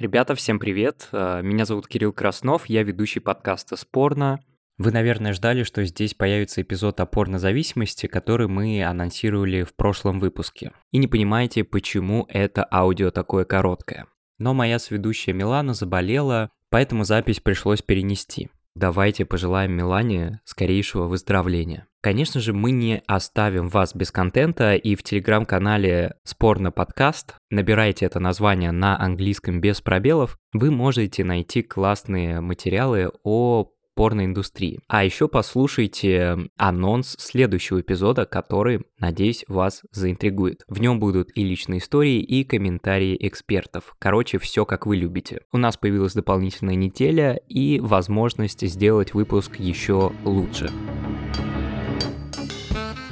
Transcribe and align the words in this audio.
Ребята, 0.00 0.34
всем 0.34 0.58
привет. 0.58 1.10
Э, 1.12 1.42
меня 1.42 1.66
зовут 1.66 1.86
Кирилл 1.86 2.14
Краснов, 2.14 2.70
я 2.70 2.82
ведущий 2.82 3.20
подкаста 3.20 3.76
«Спорно». 3.76 4.40
Вы, 4.78 4.92
наверное, 4.92 5.34
ждали, 5.34 5.62
что 5.62 5.84
здесь 5.84 6.14
появится 6.14 6.62
эпизод 6.62 7.00
о 7.00 7.04
порнозависимости, 7.04 8.06
который 8.06 8.48
мы 8.48 8.82
анонсировали 8.82 9.62
в 9.62 9.74
прошлом 9.74 10.18
выпуске. 10.18 10.72
И 10.90 10.96
не 10.96 11.06
понимаете, 11.06 11.64
почему 11.64 12.24
это 12.30 12.66
аудио 12.72 13.10
такое 13.10 13.44
короткое. 13.44 14.06
Но 14.38 14.54
моя 14.54 14.78
сведущая 14.78 15.34
Милана 15.34 15.74
заболела, 15.74 16.48
поэтому 16.70 17.04
запись 17.04 17.40
пришлось 17.40 17.82
перенести. 17.82 18.48
Давайте 18.74 19.24
пожелаем 19.24 19.72
Милане 19.72 20.40
скорейшего 20.44 21.06
выздоровления. 21.06 21.86
Конечно 22.00 22.40
же, 22.40 22.52
мы 22.52 22.70
не 22.70 23.02
оставим 23.06 23.68
вас 23.68 23.94
без 23.94 24.10
контента, 24.10 24.74
и 24.74 24.94
в 24.94 25.02
телеграм-канале 25.02 26.14
«Спорно 26.24 26.70
подкаст» 26.70 27.34
набирайте 27.50 28.06
это 28.06 28.20
название 28.20 28.70
на 28.70 28.98
английском 28.98 29.60
без 29.60 29.80
пробелов, 29.80 30.38
вы 30.52 30.70
можете 30.70 31.24
найти 31.24 31.62
классные 31.62 32.40
материалы 32.40 33.10
о 33.22 33.70
порноиндустрии. 33.94 34.80
А 34.88 35.04
еще 35.04 35.28
послушайте 35.28 36.50
анонс 36.56 37.16
следующего 37.18 37.80
эпизода, 37.80 38.26
который, 38.26 38.82
надеюсь, 38.98 39.44
вас 39.48 39.82
заинтригует. 39.92 40.62
В 40.68 40.80
нем 40.80 41.00
будут 41.00 41.30
и 41.34 41.44
личные 41.44 41.80
истории, 41.80 42.20
и 42.20 42.44
комментарии 42.44 43.16
экспертов. 43.20 43.94
Короче, 43.98 44.38
все 44.38 44.64
как 44.64 44.86
вы 44.86 44.96
любите. 44.96 45.42
У 45.52 45.58
нас 45.58 45.76
появилась 45.76 46.14
дополнительная 46.14 46.76
неделя 46.76 47.40
и 47.48 47.80
возможность 47.80 48.66
сделать 48.66 49.14
выпуск 49.14 49.56
еще 49.56 50.12
лучше. 50.24 50.70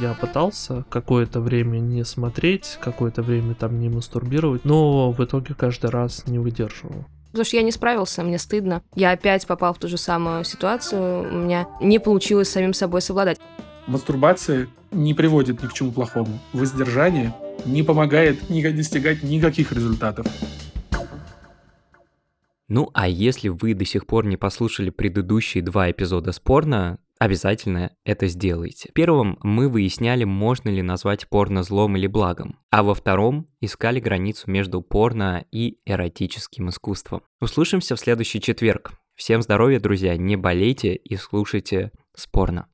Я 0.01 0.15
пытался 0.15 0.85
какое-то 0.91 1.41
время 1.41 1.79
не 1.81 2.05
смотреть, 2.05 2.79
какое-то 2.81 3.21
время 3.21 3.57
там 3.57 3.81
не 3.81 3.89
мастурбировать, 3.89 4.65
но 4.65 5.11
в 5.11 5.25
итоге 5.25 5.55
каждый 5.55 5.91
раз 5.91 6.29
не 6.29 6.39
выдерживал. 6.39 7.05
Потому 7.31 7.45
что 7.45 7.57
я 7.57 7.63
не 7.63 7.73
справился, 7.73 8.23
мне 8.23 8.39
стыдно. 8.39 8.83
Я 8.95 9.13
опять 9.13 9.47
попал 9.47 9.75
в 9.75 9.79
ту 9.79 9.89
же 9.89 9.99
самую 9.99 10.45
ситуацию, 10.45 11.29
у 11.29 11.37
меня 11.37 11.69
не 11.81 11.99
получилось 11.99 12.49
самим 12.49 12.73
собой 12.73 13.03
совладать. 13.03 13.39
Мастурбация 13.87 14.69
не 14.91 15.15
приводит 15.15 15.63
ни 15.63 15.67
к 15.67 15.73
чему 15.73 15.93
плохому. 15.93 16.39
Воздержание 16.53 17.35
не 17.65 17.83
помогает 17.83 18.49
ни 18.51 18.63
достигать 18.63 19.23
никаких 19.23 19.73
результатов. 19.73 20.27
Ну 22.69 22.91
а 22.93 23.09
если 23.09 23.49
вы 23.49 23.73
до 23.75 23.87
сих 23.87 24.07
пор 24.07 24.27
не 24.27 24.37
послушали 24.37 24.91
предыдущие 24.91 25.63
два 25.63 25.91
эпизода 25.91 26.33
спорно, 26.33 26.99
обязательно 27.19 27.93
это 28.05 28.27
сделайте. 28.29 28.91
В 28.91 28.93
первом 28.93 29.39
мы 29.43 29.69
выясняли, 29.69 30.25
можно 30.25 30.69
ли 30.69 30.83
назвать 30.83 31.29
порно 31.29 31.63
злом 31.63 31.97
или 31.97 32.07
благом, 32.07 32.59
а 32.71 32.83
во 32.83 32.95
втором 32.95 33.49
искали 33.61 34.01
границу 34.01 34.51
между 34.51 34.83
порно 34.83 35.45
и 35.51 35.79
эротическим 35.87 36.69
искусством. 36.71 37.23
Услышимся 37.41 37.97
в 37.97 38.01
следующий 38.01 38.41
четверг. 38.41 38.93
Всем 39.15 39.43
здоровья, 39.43 39.81
друзья, 39.81 40.17
не 40.17 40.37
болейте 40.37 40.95
и 40.95 41.17
слушайте 41.17 41.91
спорно. 42.15 42.69